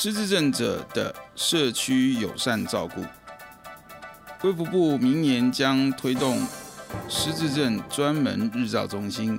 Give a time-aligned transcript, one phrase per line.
[0.00, 3.04] 失智症者的社区友善照顾，
[4.46, 6.46] 卫福部明年将推动
[7.08, 9.36] 失智症专门日照中心，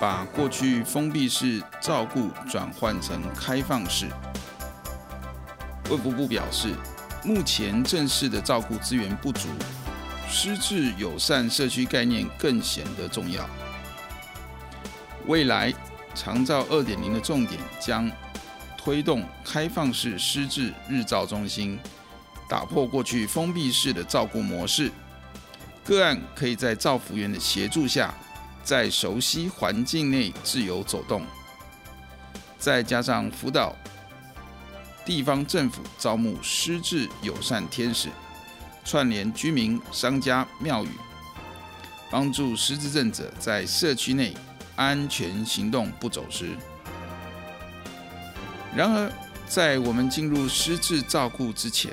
[0.00, 4.06] 把过去封闭式照顾转换成开放式。
[5.90, 6.72] 卫福部表示，
[7.22, 9.50] 目前正式的照顾资源不足，
[10.26, 13.46] 失智友善社区概念更显得重要。
[15.26, 15.70] 未来
[16.14, 18.10] 长照二点零的重点将
[18.88, 21.78] 推动开放式失智日照中心，
[22.48, 24.90] 打破过去封闭式的照顾模式。
[25.84, 28.14] 个案可以在照护员的协助下，
[28.64, 31.22] 在熟悉环境内自由走动，
[32.58, 33.76] 再加上辅导。
[35.04, 38.08] 地方政府招募失智友善天使，
[38.86, 40.88] 串联居民、商家、庙宇，
[42.10, 44.32] 帮助失智症者在社区内
[44.76, 46.56] 安全行动，不走失。
[48.76, 49.10] 然而，
[49.46, 51.92] 在我们进入失智照顾之前，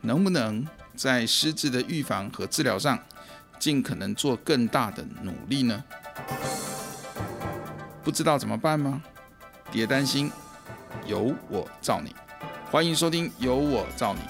[0.00, 2.98] 能不能在失智的预防和治疗上，
[3.58, 5.84] 尽可能做更大的努力呢？
[8.02, 9.02] 不知道怎么办吗？
[9.70, 10.30] 别担心，
[11.06, 12.14] 有我罩你。
[12.70, 14.20] 欢迎收听《有我罩你》，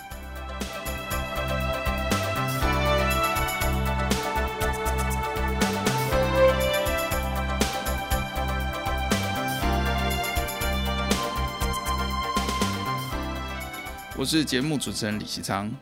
[14.17, 15.75] 我是节目主持人李希昌。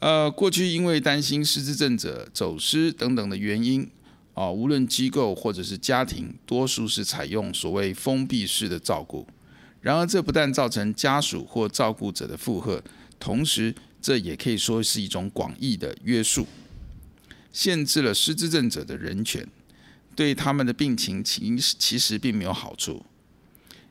[0.00, 3.90] 呃，过去因为担心失智症者走失等等的原因
[4.32, 9.26] 啊，无论机构或者是家庭，多数是采用所谓封闭式的照顾。
[9.80, 12.80] 然而，这不但造成家属或照顾者的负荷，
[13.18, 16.46] 同时这也可以说是一种广义的约束，
[17.52, 19.44] 限制了失智症者的人权，
[20.14, 23.04] 对他们的病情其其实并没有好处。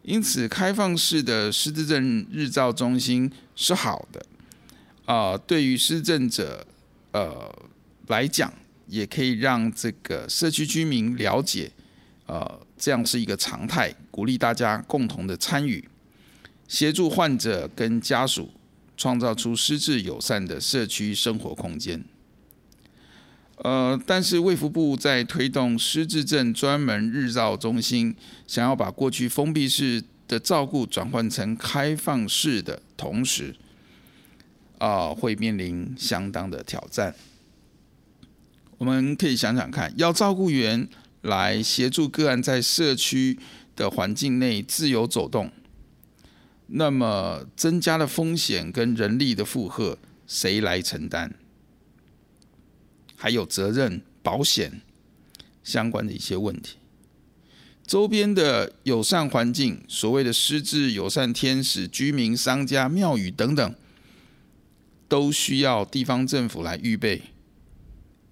[0.04, 4.26] 因此，开放式的失智症日照中心是好的，
[5.06, 6.68] 啊、对于失智者
[7.12, 7.54] 呃
[8.08, 8.54] 来讲，
[8.88, 11.72] 也可以让这个社区居民了解。
[12.26, 15.88] 呃，这样是一个常态，鼓励大家共同的参与，
[16.68, 18.52] 协助患者跟家属
[18.96, 22.04] 创造出失智友善的社区生活空间。
[23.64, 28.16] 呃，但是卫福部在推动失智症专门日照中心，
[28.46, 33.56] 想要把过去封闭式的照顾转换成开放式的同时，
[34.78, 37.16] 啊、会面临相当的挑战。
[38.78, 40.88] 我们可以想想看，要照顾员。
[41.24, 43.40] 来协助个案在社区
[43.78, 45.50] 的环境内自由走动，
[46.68, 49.98] 那么增加的风险跟人力的负荷，
[50.28, 51.34] 谁来承担？
[53.24, 54.82] 还有责任、保险
[55.64, 56.76] 相关的一些问题。
[57.88, 63.76] 周边的友善环境，所谓的失智友善天使、居民、商家、庙宇等等，
[65.08, 67.22] 都需要地方政府来预备，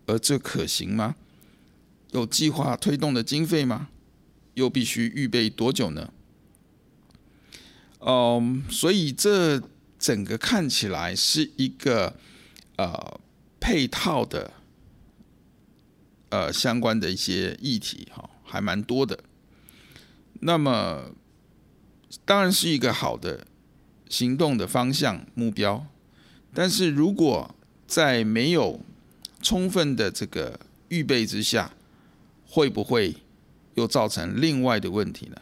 [0.07, 1.15] 而这可行吗？
[2.11, 3.87] 有计划推动的经费吗？
[4.55, 6.11] 又必须预备多久呢？
[7.99, 9.63] 嗯，所以这
[9.97, 12.17] 整个看起来是一个
[12.75, 13.21] 呃
[13.61, 14.51] 配套的
[16.31, 19.17] 呃相关的一些议题哈，还蛮多的。
[20.39, 21.11] 那么
[22.25, 23.45] 当然是一个好的
[24.09, 25.85] 行动的方向目标，
[26.53, 27.53] 但是如果
[27.85, 28.81] 在没有
[29.41, 31.71] 充分的这个预备之下，
[32.47, 33.15] 会不会
[33.75, 35.35] 又造成另外的问题呢？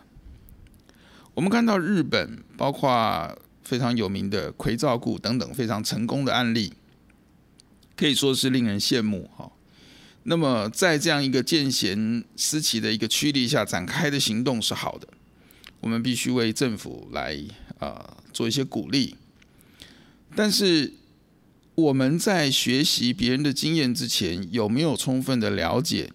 [1.34, 6.74] 我们看到日本，包括非常有名的葵照顾等等非常成功的案例，
[7.96, 9.52] 可以说是令人羡慕哈。
[10.24, 15.08] 那么在这样一个见贤思齐的一个驱力下展开的行动是好的，
[15.80, 17.40] 我们必须为政府来
[17.80, 19.16] 啊、做一些鼓励。
[20.36, 20.94] 但是
[21.74, 26.12] 我们在学习别人的经验之前，有没有充分的了解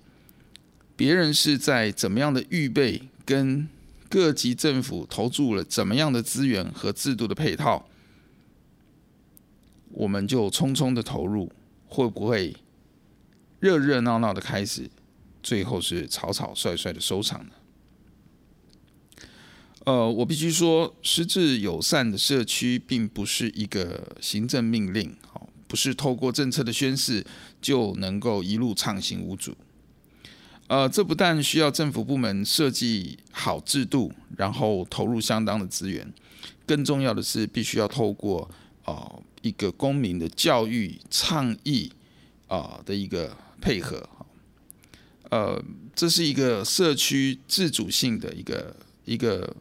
[0.95, 3.67] 别人是在怎么样的预备，跟
[4.09, 7.89] 各级政府投注了怎么样的资源和制度的配套，
[9.91, 11.51] 我们就匆匆的投入，
[11.89, 12.55] 会不会
[13.65, 14.91] 热热闹闹的开始，
[15.43, 17.53] 最后是草草率率的收场呢？
[19.87, 27.25] 呃，我必须说，实质友善的社区并不是一个行政命令，好，不是透过政策的宣示
[27.63, 29.57] 就能够一路畅行无阻。
[30.67, 36.13] 呃，这不但需要政府部门设计好制度，然后投入相当的资源，
[36.67, 38.51] 更重要的是，必须要透过
[38.85, 41.91] 呃一个公民的教育倡议
[42.47, 43.35] 啊的一个
[43.65, 44.27] 配合好，
[45.31, 45.65] 呃，
[45.95, 48.77] 这是一个社区自主性的一个
[49.07, 49.57] 一个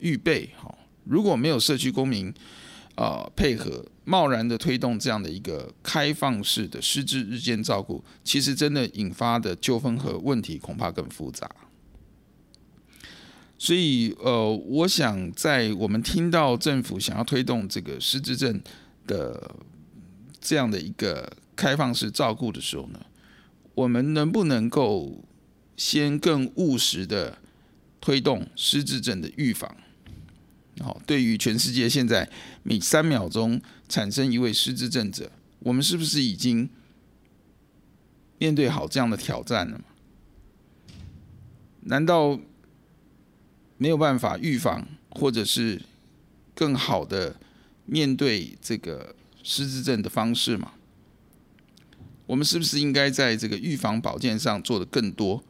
[0.00, 0.50] 预备。
[0.56, 2.34] 哈，如果没有社区公民
[2.96, 11.48] 啊配合，贸然的推动这样的一个开放式的失智日间照顾，其实真的引发的纠纷和问题恐怕更复杂。
[13.56, 18.60] 所以，呃，我想在我们听到政府想要推动这个失智症
[19.06, 19.54] 的
[20.40, 23.00] 这样的一个开放式照顾的时候呢，
[23.74, 25.24] 我们能不能够
[25.76, 27.38] 先更务实的
[28.00, 29.76] 推动失智症的预防？
[30.80, 32.28] 好，对于全世界现在
[32.62, 35.30] 每三秒钟产生一位失智症者，
[35.60, 36.68] 我们是不是已经
[38.38, 39.80] 面对好这样的挑战了？
[41.82, 42.38] 难道
[43.76, 45.82] 没有办法预防，或者是
[46.54, 47.36] 更好的？
[47.86, 50.72] 面对这个失智症的方式吗，
[52.26, 55.42] 我们是不是应该在这个预防保健上做得更多？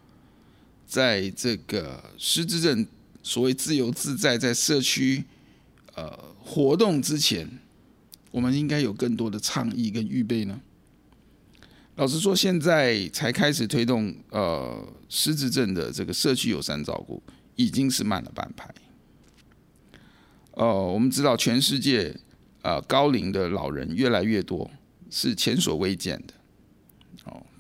[0.87, 2.87] 在这个失智症
[3.23, 5.25] 所谓自由自在在社区
[5.95, 7.49] 呃活动之前，
[8.31, 10.61] 我们应该有更多的倡议跟预备呢？
[11.97, 17.23] 老实说，现在才开始推动呃失智症的这个社区友善照顾，
[17.57, 18.69] 已经是慢了半拍。
[20.53, 22.17] 呃，我们知道全世界。
[22.67, 24.71] 呃，高龄的老人越来越多，
[25.11, 26.33] 是前所未见的。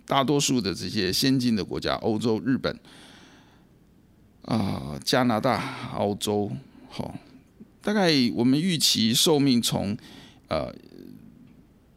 [0.06, 2.78] 大多数的这些先进的国家，欧洲、日本、
[4.42, 6.50] 啊、加拿大、澳洲，
[6.88, 7.14] 好、哦，
[7.80, 9.96] 大概我们预期寿命从
[10.48, 10.74] 呃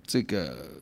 [0.06, 0.81] 这个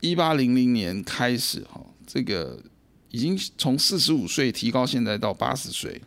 [0.00, 2.62] 一八零零年开始，哈、哦，这个
[3.10, 6.00] 已经从四十五岁提高，现在到八十岁。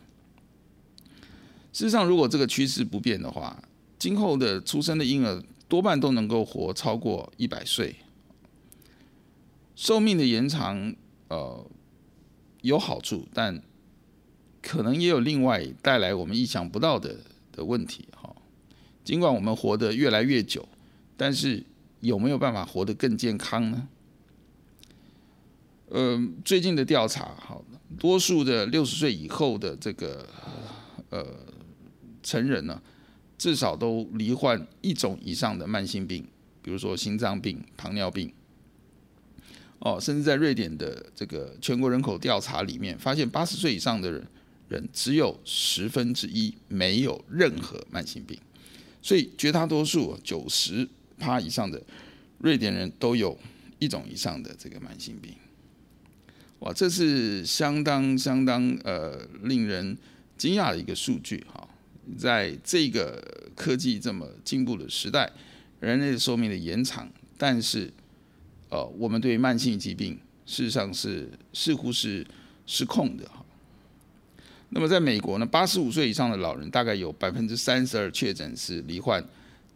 [1.72, 3.62] 事实上，如果这个趋势不变的话，
[3.98, 7.94] 今后的出生的婴儿多半都能够活超过一百岁，
[9.80, 10.94] 寿命的延长，
[11.28, 11.66] 呃，
[12.60, 13.62] 有好处，但
[14.60, 17.16] 可能也有另外带来我们意想不到的
[17.50, 18.06] 的问题。
[18.14, 18.30] 哈，
[19.02, 20.68] 尽管我们活得越来越久，
[21.16, 21.64] 但是
[22.00, 23.88] 有没有办法活得更健康呢？
[25.88, 27.64] 呃，最近的调查，好，
[27.98, 30.28] 多数的六十岁以后的这个
[31.08, 31.26] 呃
[32.22, 32.82] 成人呢，
[33.38, 36.28] 至少都罹患一种以上的慢性病，
[36.60, 38.30] 比如说心脏病、糖尿病。
[39.80, 44.26] 哦，甚至在瑞典的这个全国人口调查里面，发现八十岁以上的人
[44.68, 48.38] 人只有十分之一没有任何慢性病，
[49.02, 50.86] 所以绝大多数九十
[51.18, 51.82] 趴以上的
[52.38, 53.38] 瑞典人都有
[53.78, 55.34] 一种以上的这个慢性病。
[56.60, 59.96] 哇，这是相当相当呃令人
[60.36, 61.66] 惊讶的一个数据哈。
[62.18, 63.22] 在这个
[63.54, 65.30] 科技这么进步的时代，
[65.80, 67.08] 人类的寿命的延长，
[67.38, 67.90] 但是，
[68.70, 72.26] 呃，我们对慢性疾病事实上是似乎是
[72.66, 73.44] 失控的哈。
[74.70, 79.22] 那么，在美国呢，八十五岁以上的老人大概有百分之三十二确诊是罹患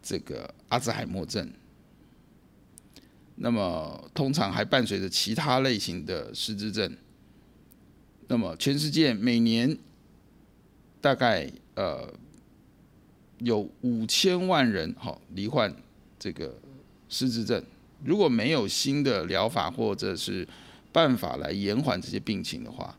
[0.01, 1.51] 这个阿兹海默症，
[3.35, 6.97] 那么通常还伴随着其他类型的失智症。
[8.27, 9.77] 那么，全世界每年
[10.99, 12.11] 大概呃。
[13.39, 15.71] 有五千万人哈罹患
[16.17, 16.57] 这个
[17.09, 17.61] 失智症，
[18.05, 20.47] 如果没有新的疗法或者是
[20.91, 22.95] 办法来延缓这些病情的话，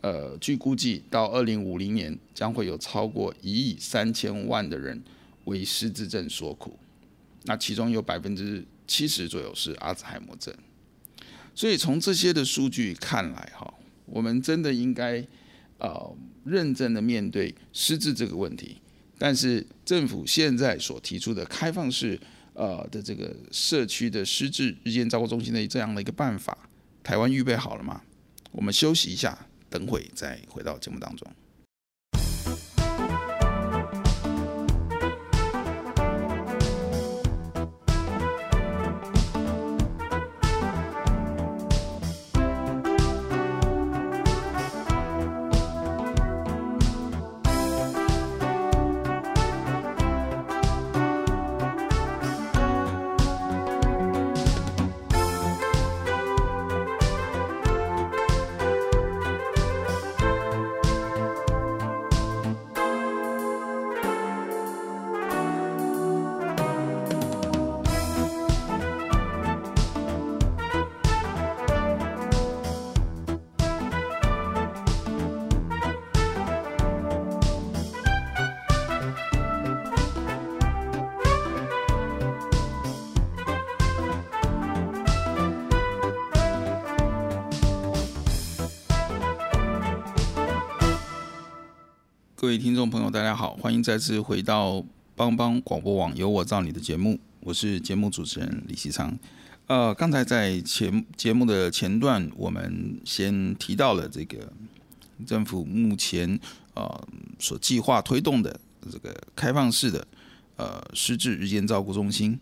[0.00, 5.00] 呃，据估计到二零五零年将会有超过一亿三千万的人
[5.44, 6.78] 为失智症所苦，
[7.44, 10.52] 那其中有百分之七十左右是阿兹海默症，
[11.54, 13.72] 所以从这些的数据看来哈，
[14.06, 15.24] 我们真的应该
[15.78, 18.76] 呃认真的面对失智这个问题。
[19.16, 22.18] 但是政府现在所提出的开放式
[22.60, 26.56] 呃的这个社区的失智日间照顾中心的这样的一个办法，
[27.02, 28.02] 台湾预备好了吗？
[28.52, 31.26] 我们休息一下，等会再回到节目当中。
[92.40, 94.82] 各位听众朋友，大家好，欢迎再次回到
[95.14, 99.14] 帮帮广播网由我造你的节目，我是节目主持人李希昌。
[99.66, 104.50] 呃，刚才在前节目的前段，我们先提到了这个
[105.26, 106.40] 政府目前
[106.72, 108.58] 呃所计划推动的
[108.90, 110.08] 这个开放式的
[110.56, 112.40] 呃失智日间照顾中心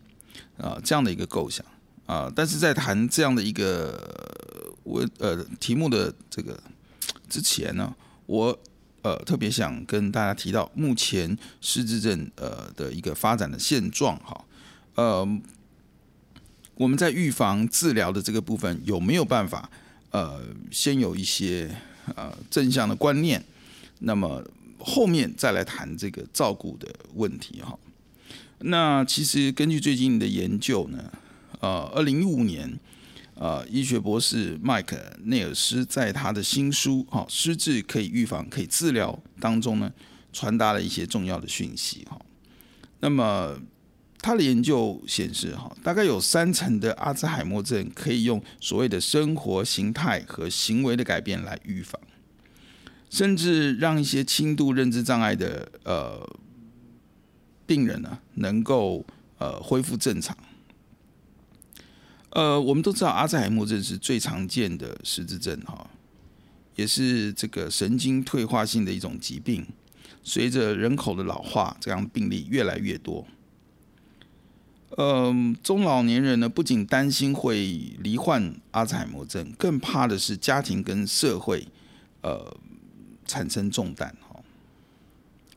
[0.57, 1.65] 啊、这样的一个构想
[2.05, 6.57] 啊、但是在谈这样的一个我呃题目的这个
[7.27, 7.93] 之前呢，
[8.27, 8.57] 我
[9.01, 14.45] 呃，特别想跟大家提到目前失智症呃的一个发展的现状哈，
[14.95, 15.39] 呃，
[16.75, 19.69] 我们在预防治疗的这个部分有没有办法
[20.11, 20.41] 呃
[20.71, 21.69] 先有一些
[22.15, 23.43] 呃正向的观念，
[23.99, 24.43] 那么
[24.77, 27.77] 后面再来谈这个照顾的问题哈。
[28.59, 31.11] 那其实根据最近的研究呢，
[31.59, 32.79] 呃，二零一五年。
[33.39, 39.89] 呃，医学博士麦克内尔斯在他的新书《哈失智可以预防可以治疗》当中呢，
[40.33, 42.19] 传达了一些重要的讯息哈。
[42.99, 43.57] 那么
[44.17, 51.97] 他的研究显示哈，大概有三成的阿兹海默症可以用所谓的生活形态和行为的改变来预防，
[53.09, 56.29] 甚至让一些轻度认知障碍的呃
[57.65, 59.05] 病人呢，能够
[59.37, 60.35] 呃恢复正常。
[62.31, 65.89] 呃，我们都知道阿兹海默症是最常见的失智症哈，
[66.75, 69.65] 也是这个神经退化性的一种疾病。
[70.21, 73.25] 随着人口的老化，这样病例越来越多。
[74.97, 77.57] 嗯，中老年人呢，不仅担心会
[78.03, 81.67] 罹患阿兹海默症，更怕的是家庭跟社会
[82.21, 82.55] 呃
[83.25, 84.39] 产生重担哈。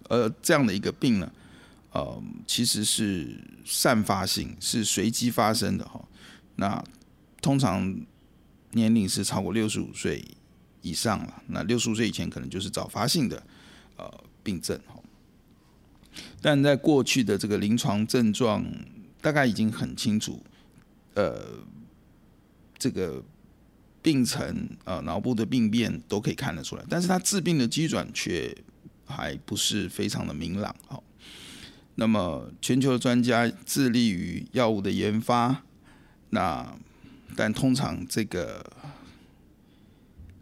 [0.09, 1.31] 呃，这样的一个病呢，
[1.93, 6.03] 呃，其实是散发性，是随机发生的哈。
[6.57, 6.83] 那
[7.41, 8.01] 通常
[8.73, 10.25] 年龄是超过六十五岁
[10.81, 11.43] 以上了。
[11.49, 13.43] 那六十五岁以前可能就是早发性的
[13.97, 14.95] 呃病症哈。
[16.41, 18.65] 但在过去的这个临床症状，
[19.21, 20.43] 大概已经很清楚，
[21.15, 21.65] 呃，
[22.79, 23.23] 这个
[24.03, 28.57] 病程呃脑部的病变都可以看得出来，但是它致病的机转却
[29.07, 31.03] 还不是非常的明朗哈。
[31.95, 35.63] 那么全球的专家致力于药物的研发。
[36.35, 36.75] 那，
[37.37, 38.65] 但通常这个，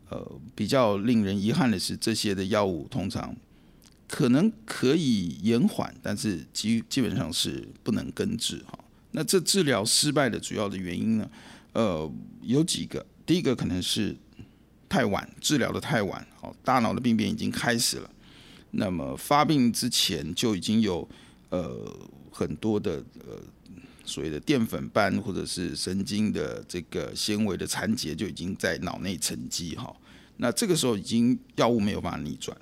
[0.09, 3.35] 呃，比较令人遗憾的是，这些的药物通常
[4.07, 8.79] 可能可以延缓，但是基基本上是不能根治哈。
[9.11, 11.29] 那这治疗失败的主要的原因呢？
[11.73, 12.09] 呃，
[12.43, 13.05] 有几个。
[13.27, 14.17] 第一个可能是
[14.89, 18.09] 太晚治疗的太晚，好，大脑的病变已经开始了。
[18.71, 21.09] 那么发病之前就已经有
[21.49, 21.93] 呃
[22.31, 23.43] 很多的呃。
[24.11, 29.95] 所谓的淀粉斑或者是神经的这个纤维的残结就已经在脑内沉积哈，
[30.39, 32.57] 那这个时候已经药物没有办法逆转。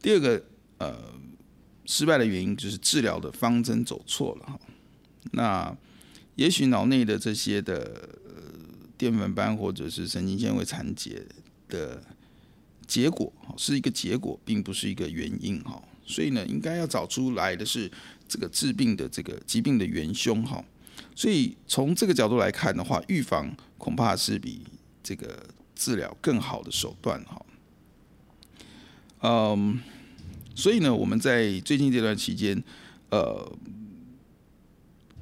[0.00, 0.40] 第二个
[0.78, 0.96] 呃
[1.86, 4.60] 失败的原因就是治疗的方针走错了哈，
[5.32, 5.76] 那
[6.36, 8.08] 也许脑内的这些的
[8.96, 11.20] 淀粉斑或者是神经纤维残结
[11.68, 12.00] 的
[12.86, 17.90] 结果是一个结果，并不是一个原因哈，所以呢，应该要找出来的是。
[18.26, 20.64] 这个治病的这个疾病的元凶哈，
[21.14, 24.62] 所以从这个角度来看的话，预防恐怕是比
[25.02, 27.46] 这个治疗更好的手段哈。
[29.20, 29.80] 嗯，
[30.54, 32.62] 所以呢，我们在最近这段期间，
[33.10, 33.56] 呃，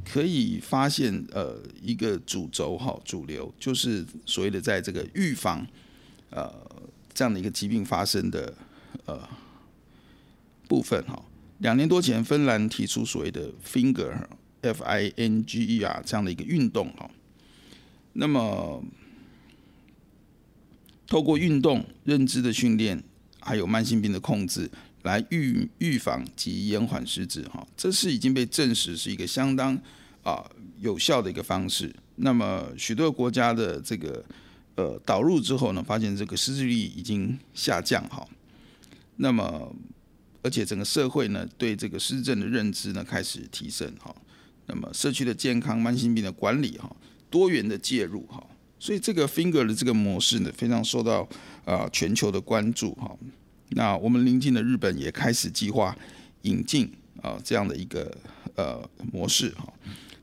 [0.04, 5.66] 可以发现呃一个主轴哈，主流就是所谓的在这个预防
[6.30, 6.52] 呃
[7.12, 8.54] 这样的一个疾病发生的
[9.04, 9.28] 呃
[10.66, 11.22] 部分哈。
[11.62, 17.08] 两年多前，芬兰提出所谓的 Finger（F-I-N-G-E-R） 这样的一个运动哈。
[18.14, 18.84] 那么，
[21.06, 23.00] 透过运动、认知的训练，
[23.38, 24.68] 还有慢性病的控制，
[25.02, 29.80] 来预预防及延缓失智哈，这是已经被证实是一个相当
[30.24, 30.44] 啊
[30.80, 31.94] 有效的一个方式。
[32.16, 34.24] 那么，许多国家的这个
[34.74, 38.26] 呃导入之后呢，发现这个失智率已经下降哈。
[39.14, 39.72] 那么。
[40.42, 44.14] 而且整个社会呢，对这个失智症的认知呢开始提升哈。
[44.66, 46.94] 那么社区的健康、慢性病的管理哈，
[47.30, 48.44] 多元的介入哈，
[48.78, 51.28] 所以这个 Finger 的这个模式呢，非常受到
[51.64, 53.16] 啊全球的关注哈。
[53.70, 55.96] 那我们邻近的日本也开始计划
[56.42, 58.16] 引进啊这样的一个
[58.54, 59.72] 呃模式哈。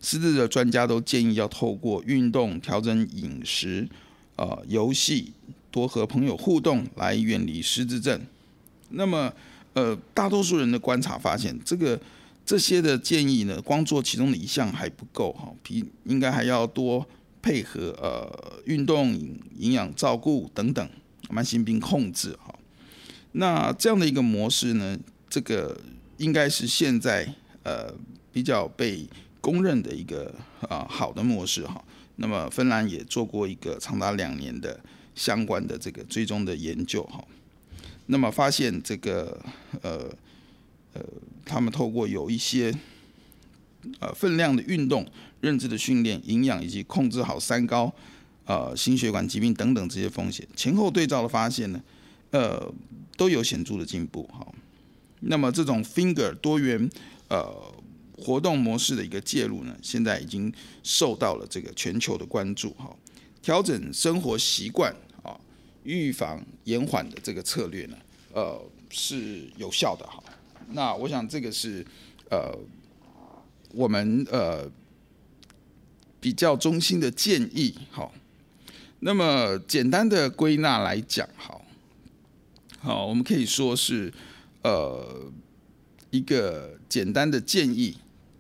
[0.02, 3.86] 失智的专家都建议要透过运动、调整饮食、
[4.38, 5.34] 啊游戏、
[5.70, 8.22] 多和朋友互动来远离失智症。
[8.92, 9.34] 那么
[9.74, 12.00] 呃，大多数人的观察发现，这个
[12.46, 17.08] 这些的建议呢，光做其中的一项还不够哈，比应该还要多
[17.42, 19.14] 配合呃运动、
[19.58, 20.90] 营养照顾等等，
[21.30, 22.54] 慢性病控制哈。
[23.34, 24.98] 那这样的一个模式呢，
[25.30, 25.80] 这个
[26.18, 27.32] 应该是现在
[27.64, 27.94] 呃
[28.34, 29.08] 比较被
[29.40, 30.34] 公认的一个
[30.68, 31.82] 啊好的模式哈。
[32.16, 34.78] 那么芬兰也做过一个长达两年的
[35.14, 37.24] 相关的这个追踪的研究哈。
[38.12, 39.40] 那么发现这个
[39.84, 40.10] 呃
[40.94, 41.02] 呃，
[41.46, 42.74] 他们透过有一些
[44.00, 45.06] 呃分量的运动、
[45.42, 47.94] 认知的训练、营养以及控制好三高，
[48.46, 51.80] 呃心血管疾病等等这些风险，前后对照的发现呢，
[52.32, 52.74] 呃
[53.16, 54.48] 都有显著的进步哈。
[55.20, 56.90] 那么这种 Finger 多元
[57.28, 57.48] 呃
[58.18, 60.52] 活动模式的一个介入呢，现在已经
[60.82, 62.90] 受到了这个全球的关注哈。
[63.44, 64.92] 调整生活习惯。
[65.84, 67.98] 预防延缓的这个策略呢，
[68.34, 70.24] 呃，是有效的哈。
[70.72, 71.86] 那我想这个是
[72.30, 72.56] 呃
[73.74, 74.70] 我们呃
[76.20, 78.12] 比较中心的建议哈。
[79.00, 81.66] 那么简单的归纳来讲，好，
[82.80, 84.14] 好，我们可以说是
[84.62, 85.32] 呃
[86.12, 87.96] 一个简单的建议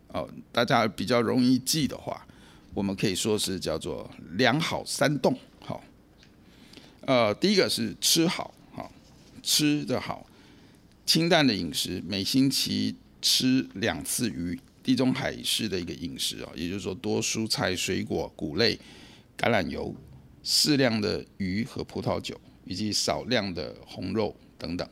[0.10, 2.28] 哦，大家比较容易记的话，
[2.74, 5.38] 我们可以说是叫做良好三动。
[7.02, 8.92] 呃，第一个是吃好，好
[9.42, 10.26] 吃的好，
[11.06, 18.78] 清淡的饮食，每星期吃两次鱼，地中海式的一个饮食啊，也就是说多蔬菜、水果、谷类、
[19.38, 19.96] 橄榄油，
[20.44, 24.88] 适量的鱼和葡萄酒，以及少量的红肉等等。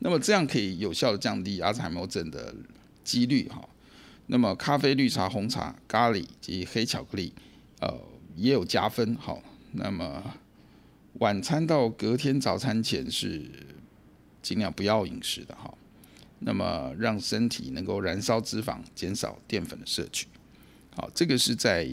[0.00, 2.54] 那么这样可以有效的降低阿兹海默症的
[3.02, 3.66] 几率哈。
[4.26, 7.32] 那么咖啡、绿茶、红茶、咖喱及黑巧克力，
[7.80, 7.98] 呃，
[8.36, 9.38] 也有加分哈。
[9.72, 10.22] 那么
[11.20, 13.48] 晚餐到隔天早餐前是
[14.42, 15.72] 尽量不要饮食的哈，
[16.40, 20.26] 那么让身体能够燃烧脂肪，减少淀粉的摄取。
[20.96, 21.88] 好，这个是在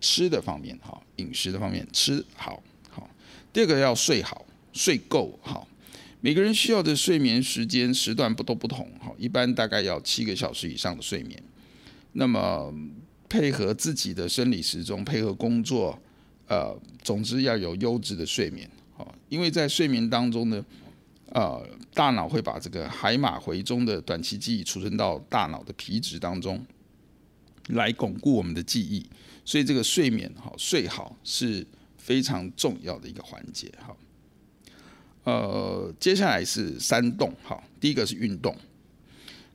[0.00, 3.08] 吃的方面哈，饮食的方面吃好好。
[3.52, 5.68] 第二个要睡好，睡够好。
[6.20, 11.40] 每个人需要的睡眠时间时段不都不同哈，一般大概要七个小时以上的睡眠。
[12.12, 12.74] 那么
[13.28, 15.96] 配合自己的生理时钟，配合工作。
[16.46, 20.64] 呃，总之要有优质的睡眠，好，因为在睡眠当中呢，
[21.30, 26.64] 呃，大脑会把这个海马回中的短期记忆储存到大脑的皮质当中，
[27.68, 29.08] 来巩固我们的记忆，
[29.44, 33.96] 所以这个睡眠好睡好是非常重要的一个环节，哈。
[35.24, 38.54] 呃，接下来是三动，好，第一个是运动，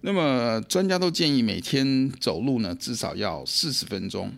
[0.02, 4.32] 那么专家都建议每天走路呢至少要四十分钟，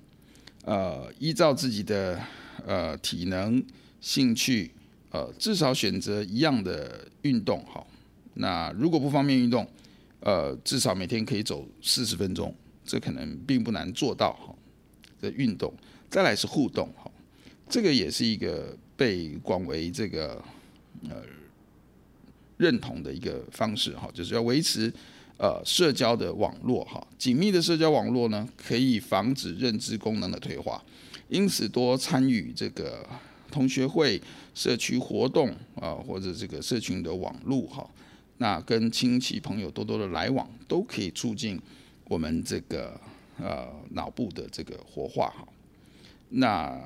[0.66, 2.22] 呃，依照自己的。
[2.68, 3.64] 呃，体能、
[4.02, 4.70] 兴趣，
[5.10, 7.84] 呃，至少选择一样的运动哈。
[8.36, 9.68] 那如果不方便运动，
[10.20, 12.54] 呃，至少每天可以走四十分钟，
[12.86, 14.54] 这可能并不难做到哈。
[15.20, 15.74] 的运动，
[16.08, 17.10] 再来是互动哈，
[17.68, 20.40] 这个也是一个被广为这个
[21.10, 21.24] 呃
[22.58, 24.94] 认同的一个方式哈，就是要维持
[25.42, 30.80] 呃社交的网络哈，紧密的社交网络呢，可以防止认知功能的退化。
[31.30, 33.04] 因此，多参与这个
[33.50, 34.22] 同学会、
[34.54, 37.90] 社区活动啊，或者这个社群的网络哈，
[38.38, 41.60] 那跟亲戚朋友多多的来往，都可以促进
[42.06, 43.00] 我们这个
[43.40, 45.48] 呃脑部的这个活化哈。
[46.30, 46.80] 那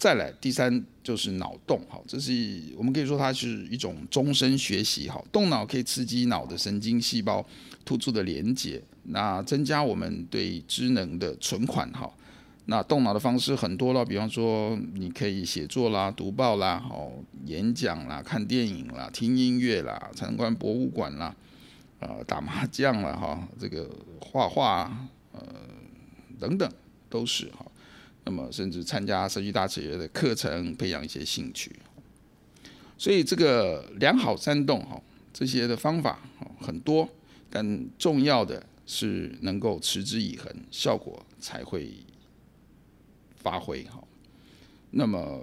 [0.00, 2.32] 再来第三就是脑动哈，这是
[2.74, 5.22] 我们可以说它是一种终身学习哈。
[5.30, 7.44] 动脑可以刺激脑的神经细胞
[7.84, 12.10] 突出的连接，那增加我们对知能的存款哈。
[12.64, 17.12] 那动脑的方式很多了，比方说你可以写作啦、读报啦、哦
[17.44, 21.36] 演讲啦、看电影啦、听音乐啦、参观博物馆啦、
[21.98, 25.42] 呃打麻将啦、哈这个画画呃
[26.38, 26.66] 等等
[27.10, 27.66] 都是哈。
[28.24, 31.70] 那么甚至参加社区大企业的课程，培养一些兴趣。
[32.96, 35.02] 所以这个良好三动哈，
[35.32, 36.20] 这些的方法
[36.60, 37.08] 很多，
[37.48, 41.92] 但重要的是能够持之以恒，效果才会。
[43.42, 44.06] 发挥好，
[44.90, 45.42] 那么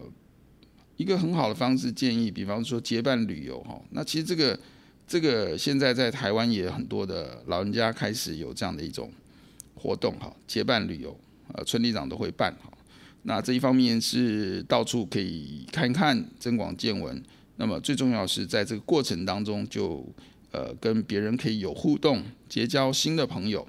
[0.97, 4.59] 一个很好的方式建议，比方说结伴旅游哈，那其实这个
[5.07, 9.11] 这个现在在台湾也很多的老人家开始有这样的一种
[9.73, 11.19] 活动哈，结伴旅游，
[11.53, 12.71] 呃，村里长都会办哈。
[13.23, 17.21] 那这一方面是到处可以看看，增广见闻。
[17.57, 20.05] 那么最重要是在这个过程当中就
[20.51, 23.67] 呃跟别人可以有互动，结交新的朋友。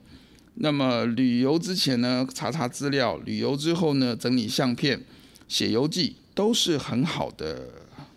[0.61, 5.01] 那么旅游之前呢，查查资料；旅游之后呢，整理相片、
[5.49, 7.69] 写游记，都是很好的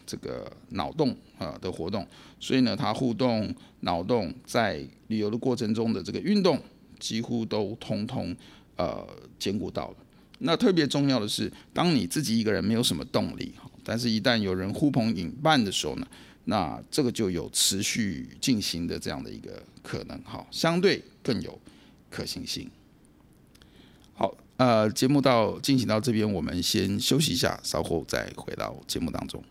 [0.06, 2.06] 这个脑洞啊的活动。
[2.40, 6.60] 所以呢，它互动、脑洞在旅游的过程中的这个运动，
[7.00, 8.36] 几乎都通通
[8.82, 9.98] 呃兼顾到了。
[10.40, 16.08] 那特别重要的是，当你自己一个人没有什么动力，但是一旦有人呼朋引伴的时候呢，
[16.46, 21.60] 那这个就有持续进行的这样的一个可能，哈，相对更有
[22.10, 22.68] 可行性。
[24.14, 29.44] 好，呃，节目到进行到这边，我们先休息一下，稍后再回到节目当中。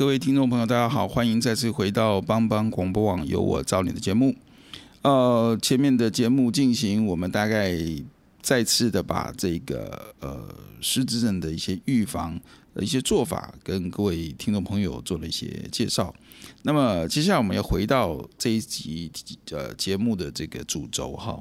[0.00, 4.34] 各位听众朋友，大家好，欢迎再次回到帮帮广播网由我照你的节目。
[5.02, 7.76] 呃，前面的节目进行，我们大概
[8.40, 12.40] 再次的把这个呃失智症的一些预防
[12.72, 16.14] 的一些做法，跟各位听众朋友做了一些介绍。
[16.62, 19.12] 那么接下来我们要回到这一集
[19.50, 21.38] 呃节目的这个主轴哈。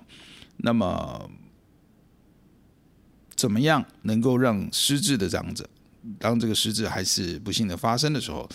[0.58, 1.32] 那么
[3.38, 5.66] 怎么样能够让失智的长者？
[6.18, 8.50] 当这个失智还是不幸的发生的时候，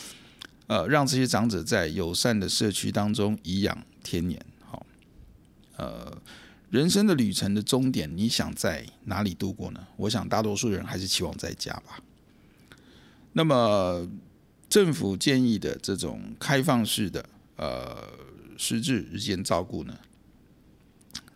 [0.67, 4.45] 呃，让这些长者在友善的社区当中颐养天年。
[4.61, 4.85] 好，
[5.77, 6.17] 呃，
[6.71, 9.87] 人生的旅程的终点，你想在哪里度过呢？
[9.97, 12.03] 我想大多数人还是期望在家吧。
[13.35, 14.09] 那么，
[14.69, 18.09] 政府建议的这种开放式的呃
[18.57, 19.99] 失智日间照顾呢，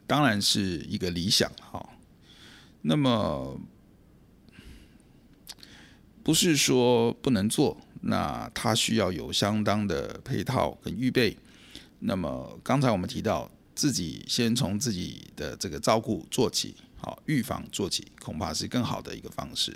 [0.06, 1.50] 当然是一个理想。
[1.60, 1.94] 好，
[2.82, 3.60] 那么。
[6.28, 11.34] 不是说不能做，那它需要有相当的配套跟预备。
[12.00, 19.74] 那么刚才我们提到，自己先从自己的这个照顾做起，好，预防做起，恐怕是更好的一个方式。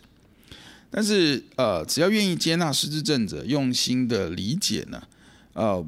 [0.91, 5.03] 但是呃，只要愿意接纳失智症者，用心的理解呢，
[5.55, 5.83] 呃，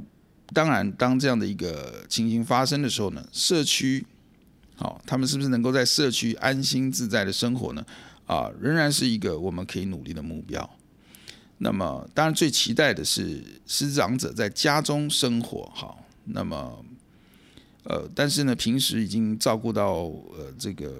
[0.54, 4.06] 当然当这样的一个情形发生的时候呢，社区，
[4.76, 7.84] 好，他们是不是能够在社区安心自在的生活呢？
[8.26, 10.68] 啊，仍然是一个我们可以努力的目标。
[11.58, 16.04] 那么，当然最期待的是失智长者在家中生活好。
[16.24, 16.84] 那么，
[17.84, 20.02] 呃，但是呢，平时已经照顾到
[20.36, 20.92] 呃这个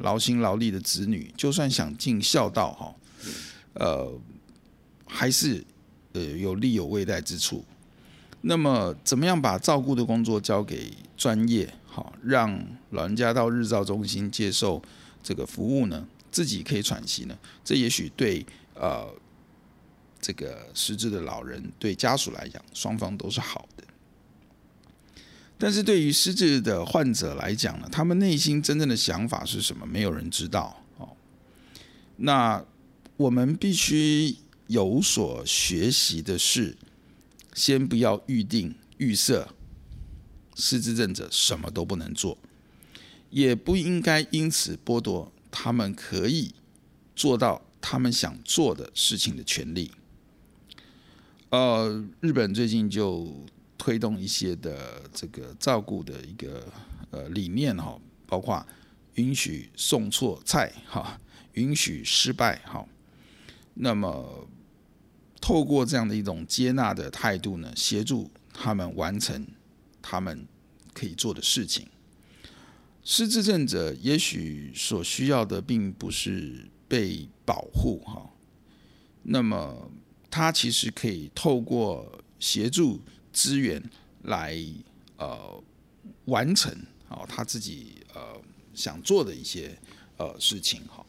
[0.00, 2.94] 劳心劳力的子女，就算想尽孝道哈，
[3.74, 4.18] 呃，
[5.06, 5.64] 还是
[6.12, 7.64] 呃有力有未待之处。
[8.40, 12.58] 那么，怎么样把照顾的工作交给专业好，让
[12.90, 14.82] 老人家到日照中心接受
[15.22, 16.06] 这个服务呢？
[16.36, 18.44] 自己可以喘息呢，这也许对
[18.74, 19.10] 呃
[20.20, 23.82] 这个失智的老人对家属来讲，双方都是好的。
[25.56, 29.86] 但是对于失智的患者来讲呢，他们内心真正的想法是什么？
[29.86, 31.16] 没有人知道哦。
[32.16, 32.62] 那
[33.16, 36.76] 我们必须有所学习的是，
[37.54, 39.48] 先不要预定预设
[40.54, 42.36] 失智症者什么都不能做，
[43.30, 45.32] 也不应该因此剥夺。
[45.58, 46.54] 他们可以
[47.14, 49.90] 做到他们想做的事情的权利。
[51.48, 53.46] 呃，日本最近就
[53.78, 56.70] 推动一些的这个照顾的一个
[57.10, 58.64] 呃理念哈，包括
[59.14, 61.18] 允许送错菜哈，
[61.54, 62.86] 允许失败哈。
[63.72, 64.46] 那么
[65.40, 69.46] 透过这样的一种接纳的态度呢，协助他们完成
[70.02, 70.46] 他们
[70.92, 71.88] 可以做的事情。
[73.08, 78.28] 失智症者也许所需要的并不是被保护哈，
[79.22, 79.88] 那么
[80.28, 83.00] 他其实可以透过协助
[83.32, 83.80] 资源
[84.24, 84.60] 来
[85.18, 85.62] 呃
[86.24, 86.76] 完成
[87.08, 88.20] 啊他自己呃
[88.74, 89.78] 想做的一些
[90.16, 91.06] 呃事情哈，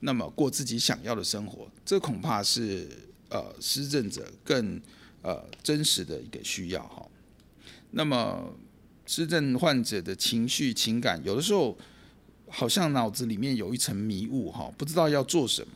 [0.00, 2.88] 那么过自己想要的生活，这恐怕是
[3.28, 4.82] 呃失智者更
[5.22, 7.08] 呃真实的一个需要哈，
[7.92, 8.52] 那么。
[9.06, 11.78] 失智患者的情绪情感，有的时候
[12.48, 15.72] 好像脑子里面有一层迷雾哈，不知道要做什么，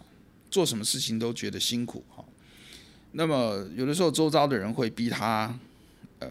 [0.51, 2.25] 做什么事情都觉得辛苦哈。
[3.13, 5.59] 那么有的时候周遭的人会逼他，
[6.19, 6.29] 呃，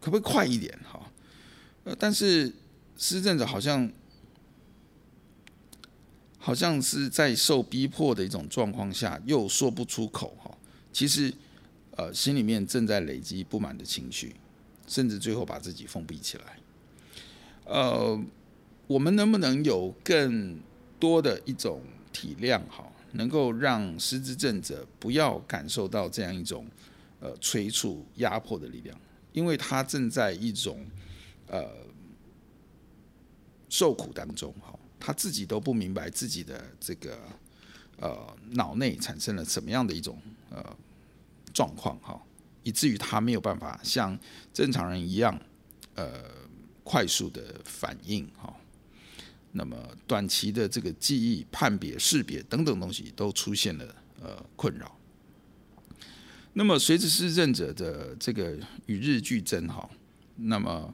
[0.00, 1.10] 可不可以快一点哈？
[1.84, 2.52] 呃，但是
[2.96, 3.90] 失智者好像
[6.38, 10.50] 好像是在受逼迫的一种状况下，又说不出口哈，
[10.90, 11.32] 其实
[11.96, 14.34] 呃心里面正在累积不满的情绪，
[14.90, 16.58] 甚至最后把自己封闭起来。
[17.64, 18.20] 呃，
[18.88, 20.60] 我们能不能有更
[20.98, 21.80] 多的一种
[22.12, 26.66] 体谅，哈，能够让失智症者不要感受到这样一种
[27.20, 28.98] 呃催促压迫的力量，
[29.32, 30.84] 因为他正在一种
[31.46, 31.64] 呃
[33.68, 37.16] 受苦当中，哈，他自己都不明白自己的这个
[38.00, 40.76] 呃脑内产生了什么样的一种呃
[41.54, 42.20] 状况，哈，
[42.62, 44.18] 以至于他没有办法像
[44.52, 45.40] 正常人一样，
[45.94, 46.40] 呃。
[46.82, 48.52] 快速的反应，哈，
[49.52, 49.76] 那么
[50.08, 54.98] 短期的这个记忆、判别、识别等等东西都出现了呃困扰。
[56.54, 59.88] 那么随着失智症者的这个与日俱增，哈，
[60.34, 60.92] 那么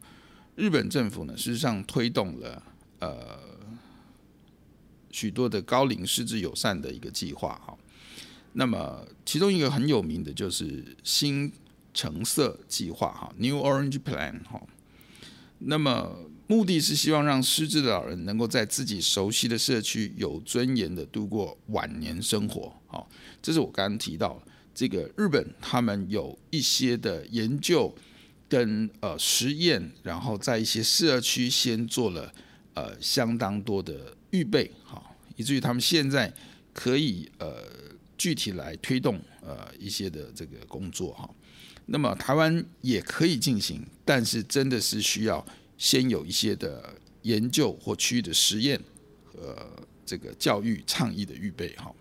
[0.54, 2.62] 日本政府呢，事实上推动了
[2.98, 3.40] 呃
[5.10, 7.74] 许多的高龄失智友善的一个计划，哈。
[8.58, 11.52] 那么其中一个很有名的就是新
[11.92, 14.60] 橙色计划，哈，New Orange Plan，哈。
[15.58, 16.16] 那么，
[16.46, 22.72] 目的是希望让失智的老人能够在自己熟悉的社区有尊严的度过晚年生活。
[22.86, 23.06] 好，
[23.42, 24.42] 这是我刚刚提到
[24.74, 27.94] 这个日本他们有一些的研究
[28.48, 32.32] 跟呃实验，然后在一些社区先做了
[32.72, 36.32] 呃相当多的预备，好，以至于他们现在
[36.72, 37.64] 可以呃
[38.16, 41.28] 具体来推动呃一些的这个工作哈。
[41.86, 45.44] 那么台湾也可以进行，但是真的是需要
[45.78, 48.80] 先有一些的研究或区域的实验
[49.24, 49.66] 和
[50.04, 51.92] 这个教育倡议的预备哈。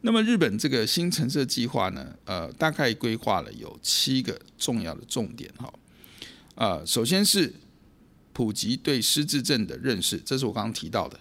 [0.00, 5.72] 那么日本这个新橙色计划呢，呃，大概规划了有七个重要的重点哈。
[6.54, 7.52] 呃，首先是
[8.32, 11.20] 普及对失智症的认识，这是我刚刚提到的，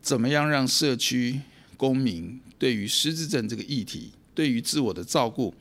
[0.00, 1.40] 怎么样让社区
[1.82, 5.52] 公民对于失智症这个议题，对于自我的照顾。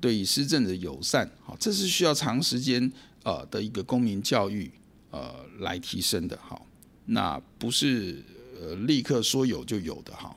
[0.00, 2.90] 对于失智症的友善，好，这是需要长时间
[3.24, 4.70] 呃的一个公民教育
[5.10, 6.66] 呃来提升的，好，
[7.06, 8.22] 那不是
[8.58, 10.34] 呃立刻说有就有的哈。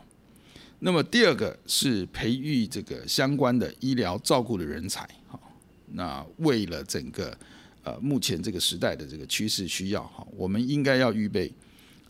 [0.79, 5.39] 那么第二个是培育这个相关的医疗照顾的人才，好，
[5.91, 7.37] 那为了整个
[7.83, 11.51] 呃目前这个时代的这个趋势需要哈，我们应该要预备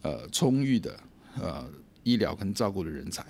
[0.04, 1.00] 呃充裕的
[1.42, 1.68] 呃
[2.10, 3.26] 医疗跟照顾的人才。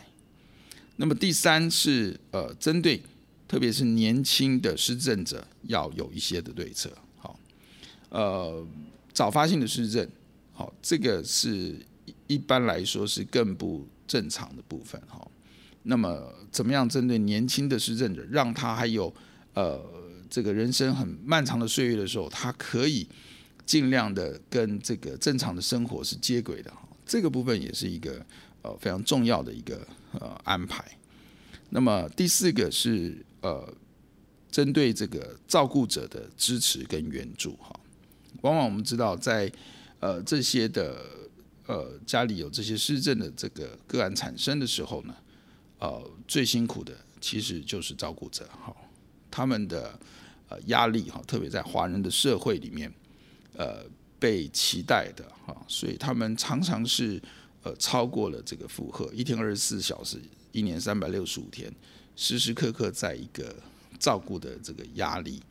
[0.95, 3.01] 那么第三是呃针对。
[3.49, 7.39] 特别是年轻的失智者要有一些的对策，好，
[8.09, 8.63] 呃，
[9.11, 10.07] 早发性的失智，
[10.53, 11.75] 好，这个是
[12.27, 15.27] 一般来说是更不正常的部分，哈。
[15.81, 19.11] 那么，怎么样针对年轻的失智者，让他还有
[19.55, 19.83] 呃
[20.29, 23.07] 这个人生很漫长的岁月的时候，他可以
[23.65, 28.23] 尽量的跟这个正常的生活是接轨的，哈，这个部分也是一个
[28.61, 29.87] 呃非常重要的一个
[30.19, 30.83] 呃安排。
[31.69, 33.25] 那么第四个是。
[33.41, 33.73] 呃，
[34.51, 37.73] 针对这个照顾者的支持跟援助哈，
[38.41, 39.49] 往往我们知道在
[40.01, 41.01] 呃这些的
[41.67, 45.15] 呃家里有这些失政的这个个案产生的时候呢，
[45.79, 48.75] 呃最辛苦的其实就是照顾者哈，
[49.31, 49.97] 他们的
[50.49, 52.93] 呃压力哈，特别在华人的社会里面，
[53.55, 53.85] 呃
[54.19, 57.21] 被期待的哈，所以他们常常是
[57.63, 60.19] 呃超过了这个负荷，一天二十四小时，
[60.51, 61.73] 一年三百六十五天。
[62.15, 63.55] 时时刻刻在一个
[63.97, 65.41] 照顾的这个压力，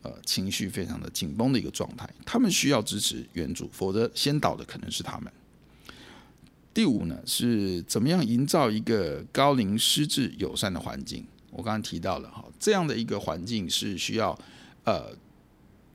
[0.00, 5.30] 呃，情绪非常的紧绷的一个状态，他们需要支持援助，否则先倒的可能是他们。
[6.72, 11.26] 第五呢，是怎么样营造一个高龄失智友善的环境？
[11.50, 14.36] 我刚刚提到了哈，这样的一个环境是需要
[14.84, 15.14] 呃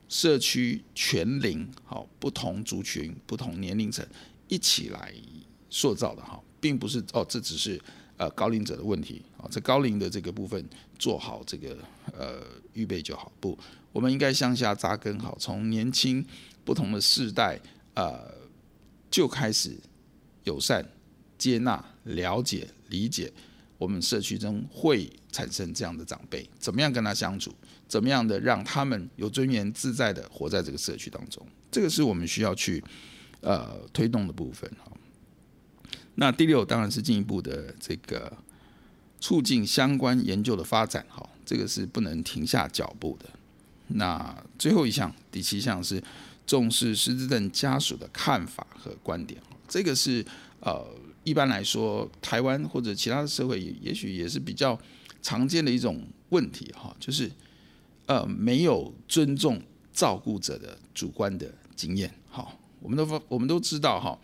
[0.07, 4.05] 社区全龄好不同族群、不同年龄层
[4.47, 5.11] 一起来
[5.69, 7.81] 塑造的哈，并不是哦，这只是。
[8.19, 10.61] 呃，高龄者的问题啊，在高龄的这个部分
[10.97, 11.77] 做好这个
[12.11, 12.41] 呃
[12.73, 13.31] 预备就好。
[13.39, 13.57] 不，
[13.93, 16.25] 我们应该向下扎根好，从年轻
[16.65, 17.57] 不同的世代
[17.93, 18.29] 呃
[19.09, 19.79] 就开始
[20.43, 20.85] 友善、
[21.37, 23.31] 接纳、了解、理解
[23.77, 27.55] 我们社区中会产生这样的长辈，怎么样跟他相处，
[27.87, 32.83] 怎么样的让他们有尊严、自在的活在这个社区当中，这个是我们需要去
[33.39, 34.91] 呃推动的部分哈。
[36.19, 38.37] 那第六当然是进一步的这个
[39.21, 43.29] 促进相关研究的发展，哈，这个是不能停下脚步的。
[43.87, 46.03] 那最后一项，第七项是
[46.45, 50.25] 重视失智症家属的看法和观点，这个是
[50.59, 50.85] 呃
[51.23, 54.77] 一般来说台湾或者其他的社会也也许也是比较
[55.21, 57.31] 常见的一种问题，哈，就是
[58.07, 59.61] 呃没有尊重
[59.93, 62.45] 照顾者的主观的经验，哈，
[62.81, 64.19] 我们都我们都知道，哈。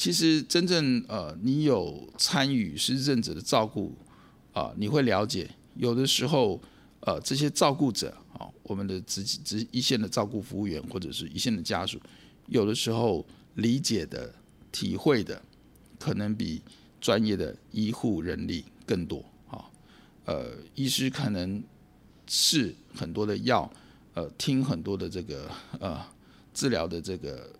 [0.00, 3.94] 其实真正呃，你有参与失智症者的照顾，
[4.54, 6.58] 啊，你会了解，有的时候
[7.00, 12.00] 呃这些照顾者啊，我们的直直一线的照顾服务员或者是一线的家属，
[12.46, 13.22] 有的时候
[13.56, 14.34] 理解的、
[14.72, 15.42] 体会的，
[15.98, 16.62] 可能比
[16.98, 19.62] 专业的医护人力更多啊。
[20.24, 21.62] 呃，医师可能
[22.26, 23.70] 试很多的药，
[24.14, 26.02] 呃，听很多的这个呃
[26.54, 27.52] 治疗的这个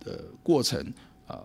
[0.00, 0.82] 的过程，
[1.26, 1.44] 啊、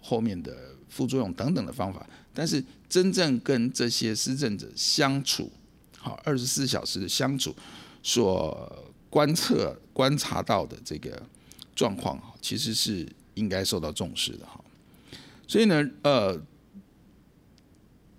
[0.00, 0.56] 后面的
[0.88, 5.50] 副作用等等的方法，但是真正跟这些施政者相处，
[5.96, 7.54] 好，二十四小时的相处，
[8.02, 11.22] 所观测观察到的这个
[11.74, 14.62] 状况，其实是应该受到重视的哈。
[15.46, 16.40] 所以呢，呃。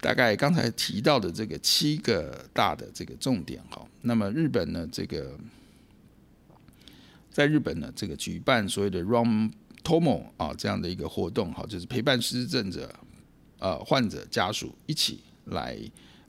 [0.01, 5.37] 大概刚才提到的这个七个大的这个重点哈，那么日本呢，这个
[7.29, 9.51] 在日本呢，这个举办所谓的 Run
[9.89, 12.93] Tomo 啊这样的一个活动哈，就是陪伴失智症者
[13.58, 15.75] 呃患者家属一起来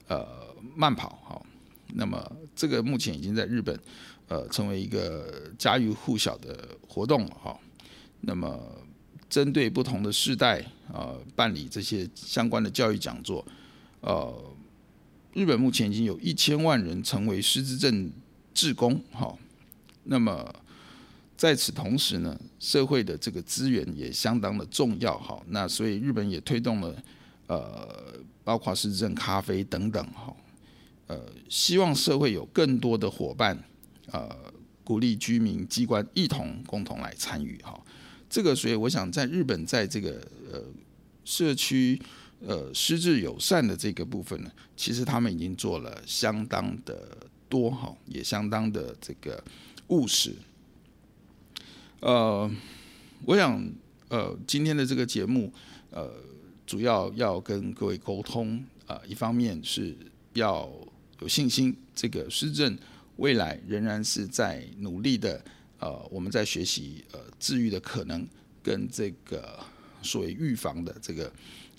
[0.07, 0.27] 呃
[0.75, 1.39] 慢跑哈，
[1.93, 2.19] 那么
[2.55, 3.79] 这个目前已经在日本
[4.27, 7.59] 呃成为一个家喻户晓的活动了哈，
[8.21, 8.59] 那么
[9.29, 13.45] 针对不同的世代啊办理这些相关的教育讲座。
[13.99, 14.43] 呃，
[15.33, 18.11] 日本目前已经有一千万人成为失智症
[18.55, 19.37] 志工，哈。
[20.05, 20.51] 那么
[21.37, 25.41] 在此同时呢，社会的这个资源也相当的重要，哈。
[25.47, 26.95] 那所以日本也推动了
[27.47, 30.31] 呃，包括市政咖啡等等，哈。
[31.07, 31.19] 呃，
[31.49, 33.57] 希望社会有更多的伙伴，
[34.11, 34.29] 呃，
[34.83, 37.77] 鼓励居民机关一同共同来参与，哈。
[38.29, 40.21] 这个所以我想在日本，在这个
[40.51, 40.63] 呃
[41.25, 41.99] 社区。
[42.43, 47.15] 呃，失智友善的这个部分呢，其实他们已经做了相当的
[47.47, 49.43] 多哈，也相当的这个
[49.89, 50.33] 务实。
[52.01, 52.49] 呃，
[53.25, 53.63] 我想
[54.09, 55.51] 呃，今天的这个节目
[55.91, 56.11] 呃，
[56.65, 59.95] 主要要跟各位沟通啊，呃，一方面是
[60.33, 60.69] 要
[61.19, 62.77] 有信心，这个施政
[63.17, 65.43] 未来仍然是在努力的
[65.79, 68.27] 呃，我们在学习呃治愈的可能
[68.63, 69.59] 跟这个
[70.01, 71.31] 所谓预防的这个。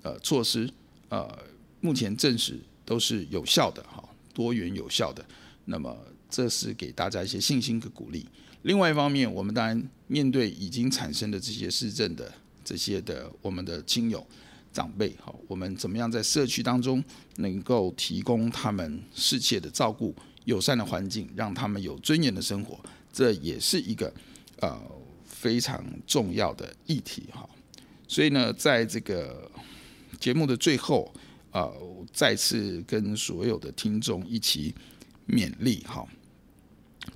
[0.04, 0.68] 呃，措施
[1.10, 1.38] 呃，
[1.80, 4.02] 目前证实都是有效的哈，
[4.34, 5.24] 多元有效的。
[5.66, 5.96] 那么，
[6.28, 8.26] 这是给大家一些信心和鼓励。
[8.62, 12.32] 另外一方面，我们当然面对已经产生的这些失智的
[12.64, 14.24] 这些的我们的亲友
[14.72, 17.02] 长辈，哈，我们怎么样在社区当中
[17.36, 22.78] 能够提供他们适切的照顾、友善的环境，让他们有尊严的生活，
[23.12, 24.12] 这也是一个
[24.60, 24.80] 呃
[25.24, 27.48] 非常重要的议题哈。
[28.06, 29.50] 所以呢，在这个
[30.20, 31.12] 节目的最后，
[31.50, 34.72] 啊、呃，再次跟所有的听众一起
[35.26, 36.06] 勉励哈。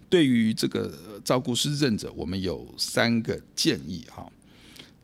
[0.08, 0.92] 对于这个
[1.24, 4.30] 照顾失智者，我们有三个建议哈。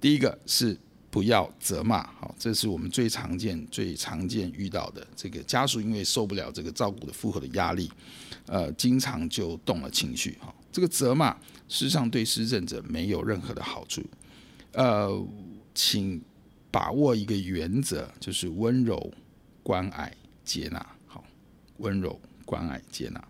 [0.01, 0.77] 第一个是
[1.11, 5.07] 不要责骂，好，这是我们最常见、最常见遇到的。
[5.15, 7.91] 这个家属因为受不了这个照顾的负荷的压力，
[8.47, 10.55] 呃，经常就动了情绪哈。
[10.71, 11.33] 这个责骂
[11.69, 14.03] 事实上对失智者没有任何的好处，
[14.73, 15.27] 呃，
[15.75, 16.23] 请。
[16.73, 19.13] 把握一个原则，就是温柔、
[19.63, 20.11] 关爱、
[20.43, 20.87] 接纳。
[21.07, 21.23] 好，
[21.77, 23.23] 温柔、关爱、接纳。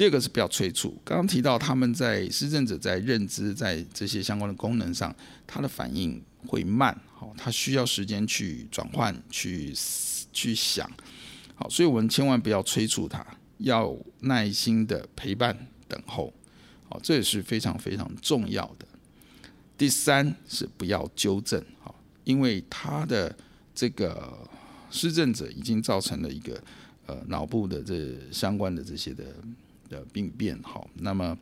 [0.00, 0.98] 第二个是不要催促。
[1.04, 5.14] 刚刚提到他们在失智者在认知在这些相关的功能上，
[5.46, 6.98] 他的反应会慢。
[7.12, 9.74] 好，他需要时间去转换、去
[10.32, 10.90] 去想。
[11.54, 13.22] 好，所以我们千万不要催促他，
[13.58, 15.54] 要耐心的陪伴、
[15.86, 16.32] 等候。
[16.88, 18.88] 好，这也是非常非常重要的。
[19.76, 21.62] 第三是不要纠正。
[21.82, 21.94] 好。
[22.24, 23.36] 因为他的
[23.74, 24.48] 这个
[24.90, 26.58] 失智者已经造成了一个
[27.04, 29.26] 呃脑部的这相关的这些的
[29.90, 31.36] 的病变，好，那么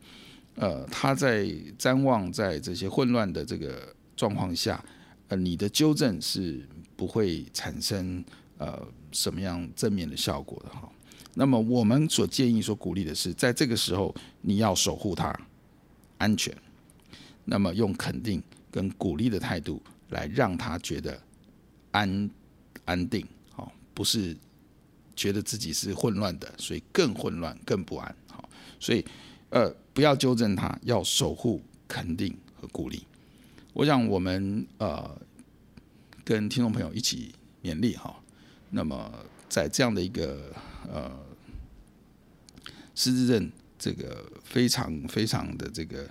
[0.56, 1.44] 呃他在
[1.78, 4.84] 瞻望在这些混乱的这个状况下，
[5.28, 8.24] 呃你的纠正是不会产生
[8.56, 10.90] 呃什么样正面的效果的哈。
[11.34, 15.32] 那么我们所建议、所鼓励的是，在这个时候你要守护他
[16.16, 16.52] 安全，
[17.44, 18.42] 那么用肯定
[18.72, 19.80] 跟鼓励的态度。
[20.10, 21.20] 来让他觉得
[21.90, 22.30] 安
[22.86, 24.34] 安定，好，不是
[25.14, 28.16] 觉得自己是混乱的，所以更混乱、更不安，
[28.80, 29.04] 所以
[29.50, 33.02] 呃，不要纠正他，要守护、肯定和鼓励。
[33.72, 35.18] 我想我们呃
[36.24, 38.14] 跟听众朋友一起勉励哈，
[38.70, 39.12] 那么
[39.48, 40.52] 在这样的一个
[40.92, 41.10] 呃
[42.94, 46.08] 失智症这个非常非常的这个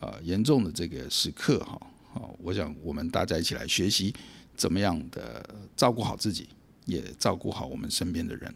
[0.00, 1.80] 呃严重的这个时刻哈。
[2.12, 4.14] 好，我想我们大家一起来学习，
[4.56, 5.44] 怎么样的
[5.76, 6.48] 照顾好自己，
[6.86, 8.54] 也照顾好我们身边的人。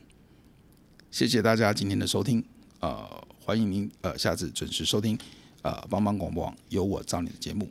[1.11, 2.43] 谢谢大家今天的收听，
[2.81, 5.19] 呃，欢迎您呃下次准时收听
[5.63, 7.69] 呃帮帮广播网有我找你的节目，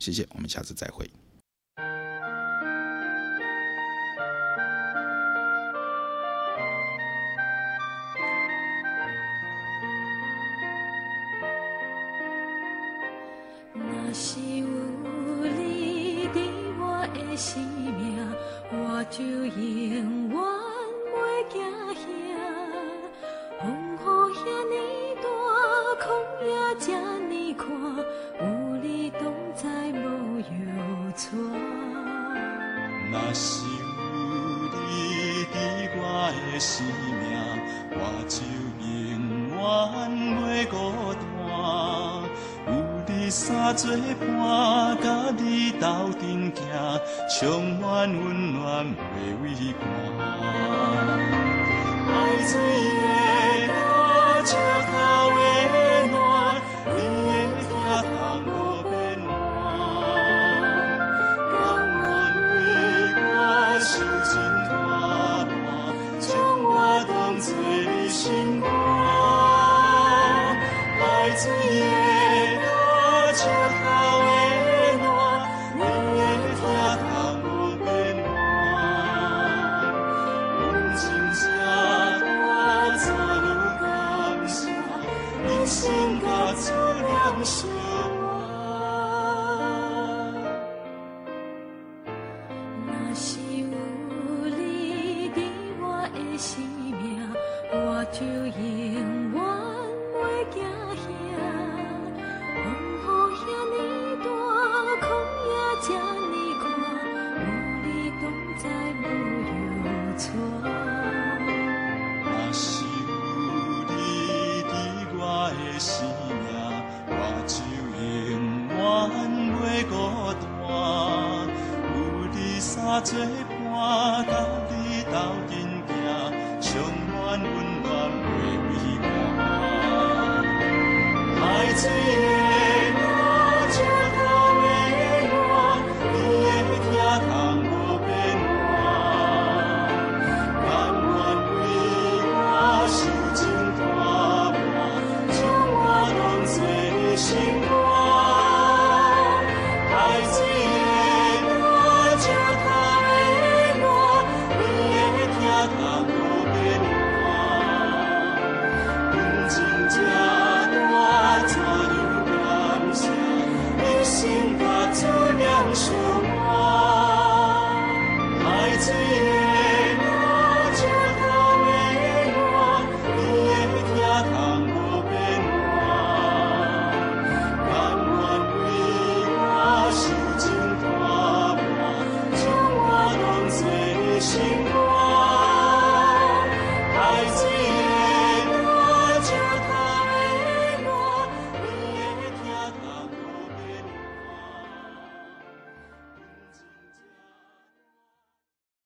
[0.00, 1.08] 谢谢，我们下次再会。